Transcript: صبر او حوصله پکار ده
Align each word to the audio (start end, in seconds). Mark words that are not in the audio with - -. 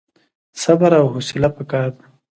صبر 0.61 0.91
او 0.99 1.05
حوصله 1.13 1.49
پکار 1.57 1.89
ده 1.97 2.03